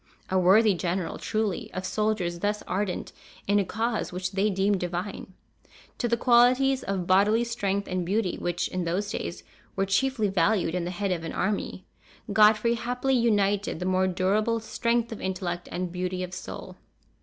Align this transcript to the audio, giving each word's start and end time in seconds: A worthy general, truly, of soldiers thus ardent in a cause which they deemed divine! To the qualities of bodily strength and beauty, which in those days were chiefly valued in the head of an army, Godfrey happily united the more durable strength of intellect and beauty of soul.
A 0.31 0.39
worthy 0.39 0.73
general, 0.73 1.19
truly, 1.19 1.71
of 1.75 1.85
soldiers 1.85 2.39
thus 2.39 2.63
ardent 2.63 3.13
in 3.45 3.59
a 3.59 3.63
cause 3.63 4.11
which 4.11 4.31
they 4.31 4.49
deemed 4.49 4.79
divine! 4.79 5.35
To 5.99 6.07
the 6.07 6.17
qualities 6.17 6.81
of 6.81 7.05
bodily 7.05 7.43
strength 7.43 7.87
and 7.87 8.03
beauty, 8.03 8.35
which 8.39 8.67
in 8.67 8.83
those 8.85 9.11
days 9.11 9.43
were 9.75 9.85
chiefly 9.85 10.27
valued 10.27 10.73
in 10.73 10.85
the 10.85 10.89
head 10.89 11.11
of 11.11 11.23
an 11.23 11.33
army, 11.33 11.85
Godfrey 12.33 12.73
happily 12.73 13.13
united 13.13 13.79
the 13.79 13.85
more 13.85 14.07
durable 14.07 14.59
strength 14.59 15.11
of 15.11 15.21
intellect 15.21 15.69
and 15.71 15.91
beauty 15.91 16.23
of 16.23 16.33
soul. 16.33 16.77